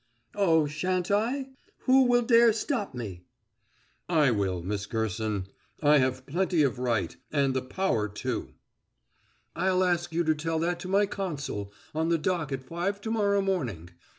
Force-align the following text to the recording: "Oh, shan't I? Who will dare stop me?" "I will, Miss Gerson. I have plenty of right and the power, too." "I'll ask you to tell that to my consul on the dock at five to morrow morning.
"Oh, 0.33 0.65
shan't 0.65 1.11
I? 1.11 1.49
Who 1.81 2.05
will 2.07 2.23
dare 2.23 2.53
stop 2.53 2.95
me?" 2.95 3.27
"I 4.09 4.31
will, 4.31 4.63
Miss 4.63 4.87
Gerson. 4.87 5.45
I 5.83 5.99
have 5.99 6.25
plenty 6.25 6.63
of 6.63 6.79
right 6.79 7.15
and 7.31 7.53
the 7.53 7.61
power, 7.61 8.07
too." 8.09 8.55
"I'll 9.55 9.83
ask 9.83 10.11
you 10.11 10.23
to 10.23 10.33
tell 10.33 10.57
that 10.57 10.79
to 10.79 10.87
my 10.87 11.05
consul 11.05 11.71
on 11.93 12.09
the 12.09 12.17
dock 12.17 12.51
at 12.51 12.63
five 12.63 12.99
to 13.01 13.11
morrow 13.11 13.43
morning. 13.43 13.91